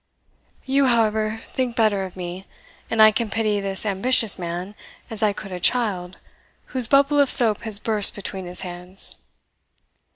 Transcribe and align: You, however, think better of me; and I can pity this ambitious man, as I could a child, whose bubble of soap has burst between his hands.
You, 0.65 0.87
however, 0.87 1.39
think 1.53 1.75
better 1.75 2.03
of 2.05 2.15
me; 2.15 2.47
and 2.89 2.99
I 3.03 3.11
can 3.11 3.29
pity 3.29 3.59
this 3.59 3.85
ambitious 3.85 4.39
man, 4.39 4.73
as 5.11 5.21
I 5.21 5.31
could 5.31 5.51
a 5.51 5.59
child, 5.59 6.17
whose 6.73 6.87
bubble 6.87 7.19
of 7.19 7.29
soap 7.29 7.61
has 7.61 7.77
burst 7.77 8.15
between 8.15 8.45
his 8.47 8.61
hands. 8.61 9.17